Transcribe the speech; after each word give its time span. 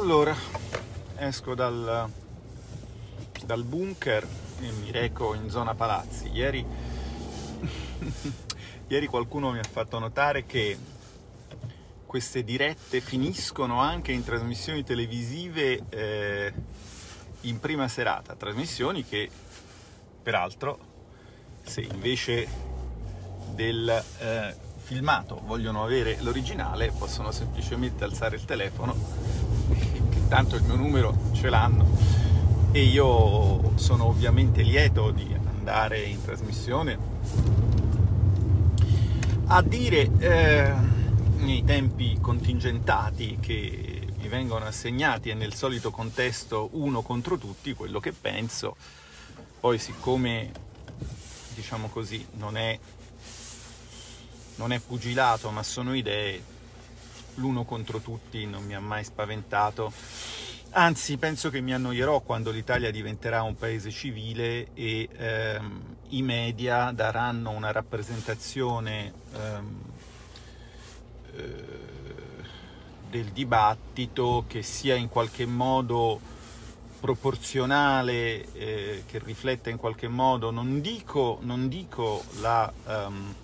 Allora, 0.00 0.34
esco 1.18 1.54
dal, 1.54 2.10
dal 3.44 3.64
bunker 3.64 4.26
e 4.60 4.70
mi 4.80 4.90
reco 4.90 5.34
in 5.34 5.50
zona 5.50 5.74
palazzi. 5.74 6.30
Ieri, 6.30 6.64
ieri 8.88 9.06
qualcuno 9.06 9.50
mi 9.50 9.58
ha 9.58 9.68
fatto 9.70 9.98
notare 9.98 10.46
che 10.46 10.78
queste 12.06 12.44
dirette 12.44 13.02
finiscono 13.02 13.80
anche 13.80 14.12
in 14.12 14.24
trasmissioni 14.24 14.84
televisive 14.84 15.82
eh, 15.90 16.52
in 17.42 17.60
prima 17.60 17.86
serata, 17.86 18.34
trasmissioni 18.34 19.04
che 19.04 19.30
peraltro 20.22 20.78
se 21.62 21.82
invece 21.82 22.48
del 23.52 24.02
eh, 24.18 24.56
filmato 24.78 25.42
vogliono 25.44 25.84
avere 25.84 26.16
l'originale 26.22 26.90
possono 26.90 27.32
semplicemente 27.32 28.02
alzare 28.02 28.36
il 28.36 28.46
telefono 28.46 29.19
tanto 30.30 30.54
il 30.54 30.62
mio 30.62 30.76
numero 30.76 31.18
ce 31.32 31.50
l'hanno. 31.50 31.84
E 32.70 32.84
io 32.84 33.72
sono 33.74 34.04
ovviamente 34.04 34.62
lieto 34.62 35.10
di 35.10 35.26
andare 35.34 36.02
in 36.02 36.22
trasmissione. 36.22 36.96
A 39.46 39.60
dire 39.60 40.08
eh, 40.18 40.72
nei 41.38 41.64
tempi 41.64 42.16
contingentati 42.20 43.38
che 43.40 44.06
mi 44.18 44.28
vengono 44.28 44.66
assegnati 44.66 45.30
e 45.30 45.34
nel 45.34 45.52
solito 45.52 45.90
contesto 45.90 46.68
uno 46.74 47.02
contro 47.02 47.36
tutti 47.36 47.74
quello 47.74 47.98
che 47.98 48.12
penso 48.12 48.76
poi 49.58 49.78
siccome 49.78 50.52
diciamo 51.54 51.88
così 51.88 52.24
non 52.34 52.56
è 52.56 52.78
non 54.56 54.72
è 54.72 54.78
pugilato 54.78 55.50
ma 55.50 55.62
sono 55.62 55.94
idee 55.94 56.42
l'uno 57.34 57.64
contro 57.64 57.98
tutti 57.98 58.46
non 58.46 58.64
mi 58.64 58.74
ha 58.74 58.80
mai 58.80 59.04
spaventato. 59.04 59.92
Anzi, 60.72 61.16
penso 61.16 61.50
che 61.50 61.60
mi 61.60 61.74
annoierò 61.74 62.20
quando 62.20 62.52
l'Italia 62.52 62.92
diventerà 62.92 63.42
un 63.42 63.56
paese 63.56 63.90
civile 63.90 64.68
e 64.74 65.08
ehm, 65.10 65.96
i 66.10 66.22
media 66.22 66.92
daranno 66.92 67.50
una 67.50 67.72
rappresentazione 67.72 69.12
ehm, 69.34 69.82
eh, 71.34 71.64
del 73.10 73.26
dibattito 73.26 74.44
che 74.46 74.62
sia 74.62 74.94
in 74.94 75.08
qualche 75.08 75.44
modo 75.44 76.20
proporzionale, 77.00 78.52
eh, 78.52 79.02
che 79.06 79.18
rifletta 79.18 79.70
in 79.70 79.76
qualche 79.76 80.06
modo, 80.06 80.52
non 80.52 80.80
dico, 80.80 81.38
non 81.42 81.66
dico 81.66 82.22
la 82.40 82.72
um, 82.86 83.34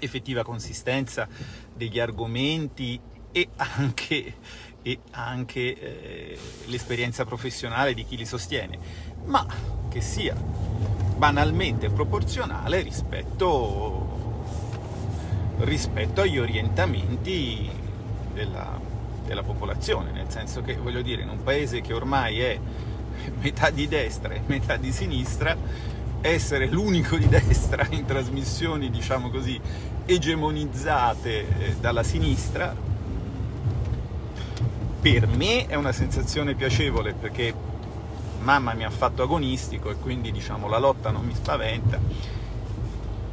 effettiva 0.00 0.42
consistenza 0.42 1.28
degli 1.74 1.98
argomenti 1.98 3.00
e 3.32 3.48
anche, 3.56 4.34
e 4.82 4.98
anche 5.10 5.60
eh, 5.60 6.38
l'esperienza 6.66 7.24
professionale 7.24 7.94
di 7.94 8.04
chi 8.04 8.16
li 8.16 8.26
sostiene, 8.26 8.78
ma 9.24 9.46
che 9.88 10.00
sia 10.00 10.34
banalmente 11.16 11.90
proporzionale 11.90 12.80
rispetto, 12.82 14.06
rispetto 15.58 16.20
agli 16.20 16.38
orientamenti 16.38 17.70
della, 18.32 18.78
della 19.24 19.42
popolazione, 19.42 20.10
nel 20.12 20.30
senso 20.30 20.62
che 20.62 20.76
voglio 20.76 21.02
dire, 21.02 21.22
in 21.22 21.28
un 21.28 21.42
paese 21.42 21.80
che 21.80 21.92
ormai 21.92 22.40
è 22.40 22.58
metà 23.40 23.70
di 23.70 23.88
destra 23.88 24.34
e 24.34 24.42
metà 24.46 24.76
di 24.76 24.92
sinistra, 24.92 25.56
essere 26.26 26.66
l'unico 26.66 27.16
di 27.18 27.28
destra 27.28 27.86
in 27.90 28.06
trasmissioni, 28.06 28.88
diciamo 28.90 29.28
così, 29.28 29.60
egemonizzate 30.06 31.38
eh, 31.38 31.76
dalla 31.78 32.02
sinistra, 32.02 32.74
per 35.00 35.26
me 35.26 35.66
è 35.66 35.74
una 35.74 35.92
sensazione 35.92 36.54
piacevole 36.54 37.12
perché 37.12 37.52
mamma 38.40 38.72
mi 38.72 38.84
ha 38.84 38.90
fatto 38.90 39.22
agonistico 39.22 39.90
e 39.90 39.96
quindi 39.96 40.32
diciamo 40.32 40.66
la 40.66 40.78
lotta 40.78 41.10
non 41.10 41.26
mi 41.26 41.34
spaventa, 41.34 42.00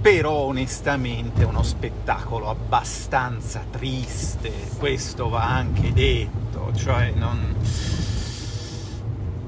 però 0.00 0.32
onestamente 0.32 1.42
è 1.42 1.44
uno 1.44 1.62
spettacolo 1.62 2.48
abbastanza 2.48 3.62
triste, 3.70 4.50
questo 4.78 5.28
va 5.28 5.44
anche 5.44 5.92
detto, 5.92 6.72
cioè 6.74 7.12
non 7.14 7.54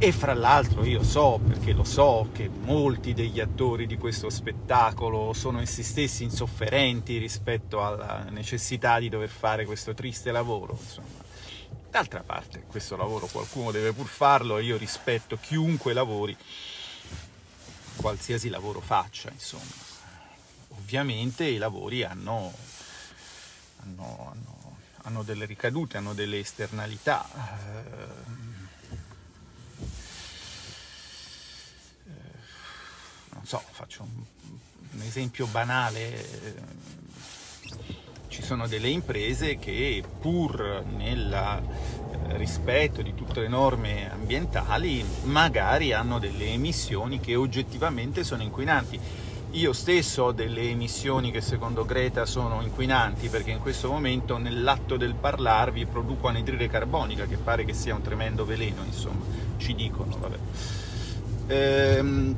e 0.02 0.12
fra 0.12 0.32
l'altro 0.32 0.86
io 0.86 1.02
so, 1.02 1.38
perché 1.46 1.72
lo 1.72 1.84
so, 1.84 2.30
che 2.32 2.48
molti 2.48 3.12
degli 3.12 3.38
attori 3.38 3.86
di 3.86 3.98
questo 3.98 4.30
spettacolo 4.30 5.34
sono 5.34 5.60
essi 5.60 5.82
stessi 5.82 6.24
insofferenti 6.24 7.18
rispetto 7.18 7.84
alla 7.84 8.24
necessità 8.30 8.98
di 8.98 9.10
dover 9.10 9.28
fare 9.28 9.66
questo 9.66 9.92
triste 9.92 10.30
lavoro. 10.30 10.78
Insomma. 10.80 11.06
D'altra 11.90 12.22
parte, 12.22 12.62
questo 12.66 12.96
lavoro 12.96 13.26
qualcuno 13.26 13.72
deve 13.72 13.92
pur 13.92 14.06
farlo 14.06 14.56
e 14.56 14.62
io 14.62 14.78
rispetto 14.78 15.36
chiunque 15.38 15.92
lavori, 15.92 16.34
qualsiasi 17.96 18.48
lavoro 18.48 18.80
faccia, 18.80 19.28
insomma. 19.30 19.88
Ovviamente 20.78 21.44
i 21.44 21.58
lavori 21.58 22.04
hanno, 22.04 22.54
hanno, 23.82 24.32
hanno, 24.32 24.76
hanno 25.02 25.22
delle 25.24 25.44
ricadute, 25.44 25.98
hanno 25.98 26.14
delle 26.14 26.38
esternalità. 26.38 27.28
Eh, 27.34 28.49
so, 33.50 33.60
faccio 33.68 34.04
un, 34.04 34.22
un 34.92 35.02
esempio 35.02 35.44
banale, 35.46 36.24
ci 38.28 38.42
sono 38.42 38.68
delle 38.68 38.90
imprese 38.90 39.58
che 39.58 40.04
pur 40.20 40.84
nel 40.96 41.32
eh, 41.32 42.36
rispetto 42.36 43.02
di 43.02 43.12
tutte 43.12 43.40
le 43.40 43.48
norme 43.48 44.08
ambientali 44.08 45.04
magari 45.24 45.92
hanno 45.92 46.20
delle 46.20 46.46
emissioni 46.46 47.18
che 47.18 47.34
oggettivamente 47.34 48.22
sono 48.22 48.44
inquinanti. 48.44 49.00
Io 49.50 49.72
stesso 49.72 50.22
ho 50.22 50.32
delle 50.32 50.68
emissioni 50.68 51.32
che 51.32 51.40
secondo 51.40 51.84
Greta 51.84 52.26
sono 52.26 52.62
inquinanti 52.62 53.26
perché 53.30 53.50
in 53.50 53.58
questo 53.58 53.90
momento 53.90 54.38
nell'atto 54.38 54.96
del 54.96 55.16
parlarvi 55.16 55.86
produco 55.86 56.28
anidride 56.28 56.68
carbonica 56.68 57.26
che 57.26 57.36
pare 57.36 57.64
che 57.64 57.74
sia 57.74 57.96
un 57.96 58.02
tremendo 58.02 58.44
veleno, 58.44 58.84
insomma, 58.84 59.24
ci 59.56 59.74
dicono, 59.74 60.16
vabbè. 60.16 60.38
Ehm, 61.48 62.36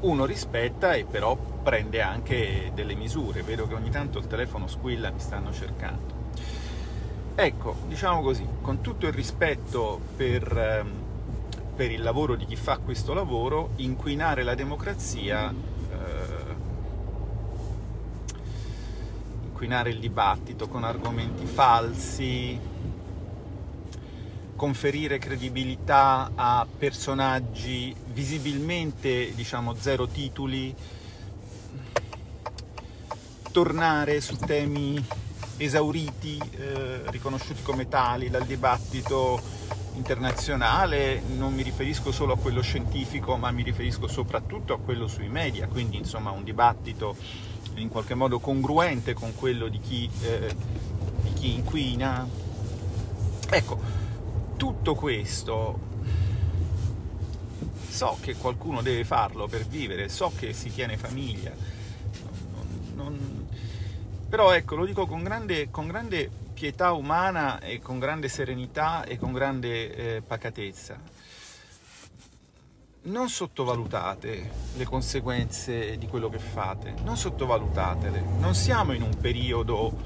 uno 0.00 0.24
rispetta 0.24 0.92
e 0.94 1.04
però 1.04 1.36
prende 1.36 2.00
anche 2.00 2.70
delle 2.74 2.94
misure. 2.94 3.42
Vedo 3.42 3.66
che 3.66 3.74
ogni 3.74 3.90
tanto 3.90 4.18
il 4.18 4.26
telefono 4.26 4.66
squilla, 4.66 5.10
mi 5.10 5.20
stanno 5.20 5.52
cercando. 5.52 6.16
Ecco, 7.34 7.76
diciamo 7.86 8.20
così, 8.20 8.46
con 8.60 8.80
tutto 8.80 9.06
il 9.06 9.12
rispetto 9.12 10.00
per, 10.16 10.56
ehm, 10.56 10.92
per 11.76 11.90
il 11.90 12.02
lavoro 12.02 12.34
di 12.34 12.44
chi 12.44 12.56
fa 12.56 12.78
questo 12.78 13.14
lavoro, 13.14 13.70
inquinare 13.76 14.42
la 14.42 14.56
democrazia, 14.56 15.48
eh, 15.52 16.56
inquinare 19.44 19.90
il 19.90 20.00
dibattito 20.00 20.66
con 20.66 20.82
argomenti 20.82 21.44
falsi, 21.46 22.58
conferire 24.58 25.18
credibilità 25.18 26.32
a 26.34 26.66
personaggi 26.66 27.94
visibilmente, 28.12 29.32
diciamo, 29.32 29.76
zero 29.76 30.08
titoli, 30.08 30.74
tornare 33.52 34.20
su 34.20 34.36
temi 34.36 35.00
esauriti, 35.58 36.42
eh, 36.56 37.02
riconosciuti 37.06 37.62
come 37.62 37.86
tali 37.86 38.30
dal 38.30 38.44
dibattito 38.44 39.40
internazionale, 39.94 41.22
non 41.36 41.54
mi 41.54 41.62
riferisco 41.62 42.10
solo 42.10 42.32
a 42.32 42.36
quello 42.36 42.60
scientifico, 42.60 43.36
ma 43.36 43.52
mi 43.52 43.62
riferisco 43.62 44.08
soprattutto 44.08 44.72
a 44.72 44.78
quello 44.80 45.06
sui 45.06 45.28
media, 45.28 45.68
quindi 45.68 45.98
insomma 45.98 46.32
un 46.32 46.42
dibattito 46.42 47.14
in 47.76 47.88
qualche 47.88 48.14
modo 48.14 48.40
congruente 48.40 49.14
con 49.14 49.36
quello 49.36 49.68
di 49.68 49.78
chi, 49.78 50.10
eh, 50.22 50.52
di 51.22 51.32
chi 51.34 51.54
inquina. 51.54 52.26
Ecco, 53.50 54.07
tutto 54.58 54.96
questo 54.96 55.78
so 57.88 58.18
che 58.20 58.34
qualcuno 58.34 58.82
deve 58.82 59.04
farlo 59.04 59.46
per 59.46 59.64
vivere, 59.66 60.08
so 60.08 60.32
che 60.36 60.52
si 60.52 60.70
tiene 60.70 60.96
famiglia, 60.96 61.52
non, 62.54 62.92
non, 62.94 63.48
però 64.28 64.52
ecco, 64.52 64.74
lo 64.74 64.84
dico 64.84 65.06
con 65.06 65.22
grande, 65.22 65.70
con 65.70 65.86
grande, 65.86 66.28
pietà 66.52 66.90
umana 66.92 67.60
e 67.60 67.78
con 67.78 68.00
grande 68.00 68.28
serenità 68.28 69.04
e 69.04 69.16
con 69.16 69.32
grande 69.32 70.16
eh, 70.16 70.22
pacatezza. 70.22 71.00
Non 73.02 73.28
sottovalutate 73.28 74.50
le 74.76 74.84
conseguenze 74.84 75.96
di 75.98 76.08
quello 76.08 76.28
che 76.28 76.38
fate, 76.38 76.94
non 77.04 77.16
sottovalutatele. 77.16 78.22
Non 78.38 78.54
siamo 78.54 78.92
in 78.92 79.02
un 79.02 79.16
periodo 79.16 79.96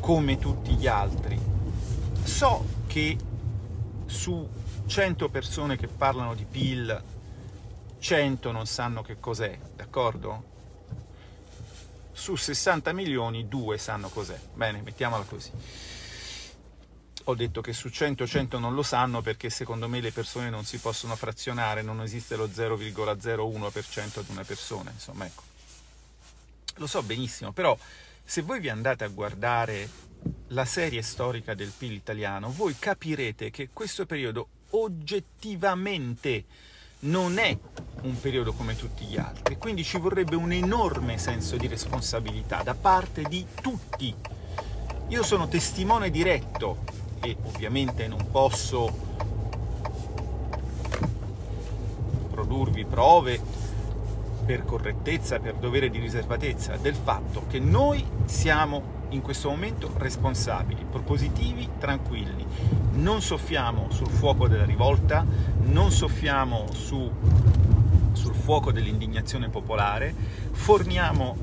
come 0.00 0.38
tutti 0.38 0.74
gli 0.74 0.86
altri. 0.86 1.38
So 2.24 2.64
che 2.86 3.16
su 4.10 4.46
100 4.86 5.28
persone 5.28 5.76
che 5.76 5.86
parlano 5.86 6.34
di 6.34 6.44
PIL, 6.44 7.02
100 7.98 8.50
non 8.50 8.66
sanno 8.66 9.02
che 9.02 9.20
cos'è, 9.20 9.56
d'accordo? 9.76 10.48
Su 12.12 12.34
60 12.34 12.92
milioni, 12.92 13.46
2 13.46 13.78
sanno 13.78 14.08
cos'è. 14.08 14.38
Bene, 14.52 14.82
mettiamola 14.82 15.24
così. 15.24 15.52
ho 17.24 17.34
detto 17.34 17.60
che 17.60 17.72
su 17.72 17.88
100 17.88 18.26
100 18.26 18.58
non 18.58 18.74
lo 18.74 18.82
sanno 18.82 19.20
perché 19.20 19.48
secondo 19.48 19.88
me 19.88 20.00
le 20.00 20.10
persone 20.10 20.50
non 20.50 20.64
si 20.64 20.78
possono 20.78 21.14
frazionare, 21.14 21.82
non 21.82 22.02
esiste 22.02 22.34
lo 22.34 22.48
0,01% 22.48 24.20
di 24.22 24.30
una 24.32 24.44
persona, 24.44 24.90
insomma 24.90 25.26
ecco. 25.26 25.42
Lo 26.76 26.86
so 26.88 27.02
benissimo, 27.02 27.52
però 27.52 27.78
se 28.24 28.42
voi 28.42 28.58
vi 28.58 28.68
andate 28.68 29.04
a 29.04 29.08
guardare 29.08 29.88
la 30.52 30.64
serie 30.64 31.02
storica 31.02 31.54
del 31.54 31.72
PIL 31.76 31.92
italiano, 31.92 32.50
voi 32.50 32.74
capirete 32.78 33.50
che 33.50 33.68
questo 33.72 34.06
periodo 34.06 34.48
oggettivamente 34.70 36.44
non 37.00 37.38
è 37.38 37.56
un 38.02 38.20
periodo 38.20 38.52
come 38.52 38.74
tutti 38.76 39.04
gli 39.04 39.16
altri, 39.16 39.56
quindi 39.56 39.84
ci 39.84 39.98
vorrebbe 39.98 40.34
un 40.34 40.52
enorme 40.52 41.18
senso 41.18 41.56
di 41.56 41.66
responsabilità 41.66 42.62
da 42.62 42.74
parte 42.74 43.22
di 43.22 43.46
tutti. 43.60 44.14
Io 45.08 45.22
sono 45.22 45.48
testimone 45.48 46.10
diretto 46.10 46.84
e 47.22 47.36
ovviamente 47.44 48.08
non 48.08 48.30
posso 48.30 49.08
produrvi 52.30 52.84
prove 52.86 53.40
per 54.44 54.64
correttezza, 54.64 55.38
per 55.38 55.54
dovere 55.54 55.90
di 55.90 56.00
riservatezza, 56.00 56.76
del 56.76 56.96
fatto 56.96 57.46
che 57.46 57.60
noi 57.60 58.04
siamo 58.24 58.98
in 59.10 59.22
questo 59.22 59.48
momento 59.48 59.92
responsabili, 59.96 60.84
propositivi, 60.84 61.68
tranquilli. 61.78 62.44
Non 62.92 63.22
soffiamo 63.22 63.90
sul 63.90 64.08
fuoco 64.08 64.48
della 64.48 64.64
rivolta, 64.64 65.24
non 65.62 65.90
soffiamo 65.90 66.66
su, 66.72 67.10
sul 68.12 68.34
fuoco 68.34 68.72
dell'indignazione 68.72 69.48
popolare, 69.48 70.14
forniamo 70.50 71.36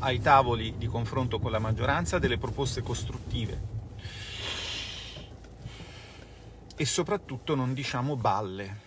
ai 0.00 0.20
tavoli 0.20 0.74
di 0.76 0.86
confronto 0.86 1.38
con 1.38 1.50
la 1.50 1.58
maggioranza 1.58 2.18
delle 2.18 2.38
proposte 2.38 2.82
costruttive 2.82 3.80
e 6.76 6.84
soprattutto 6.84 7.54
non 7.54 7.74
diciamo 7.74 8.16
balle. 8.16 8.80